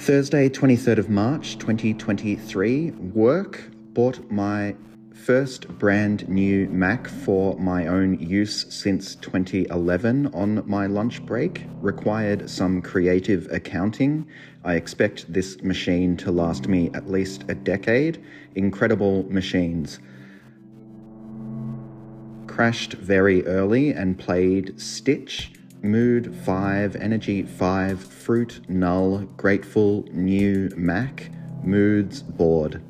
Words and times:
Thursday, 0.00 0.48
23rd 0.48 0.96
of 0.96 1.10
March 1.10 1.58
2023. 1.58 2.92
Work 2.92 3.70
bought 3.92 4.30
my 4.30 4.74
first 5.12 5.68
brand 5.78 6.26
new 6.26 6.66
Mac 6.70 7.06
for 7.06 7.54
my 7.58 7.86
own 7.86 8.18
use 8.18 8.64
since 8.74 9.14
2011 9.16 10.28
on 10.28 10.66
my 10.66 10.86
lunch 10.86 11.24
break. 11.26 11.66
Required 11.82 12.48
some 12.48 12.80
creative 12.80 13.46
accounting. 13.52 14.26
I 14.64 14.76
expect 14.76 15.30
this 15.30 15.60
machine 15.60 16.16
to 16.16 16.32
last 16.32 16.66
me 16.66 16.90
at 16.94 17.10
least 17.10 17.44
a 17.48 17.54
decade. 17.54 18.24
Incredible 18.54 19.30
machines. 19.30 19.98
Crashed 22.46 22.94
very 22.94 23.46
early 23.46 23.90
and 23.90 24.18
played 24.18 24.80
Stitch. 24.80 25.52
Mood 25.82 26.34
5, 26.44 26.96
Energy 26.96 27.42
5, 27.42 28.02
Fruit, 28.02 28.60
Null, 28.68 29.20
Grateful, 29.36 30.04
New, 30.12 30.68
Mac, 30.76 31.30
Moods, 31.64 32.22
Bored. 32.22 32.82